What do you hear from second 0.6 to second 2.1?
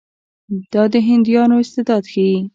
دا د هندیانو استعداد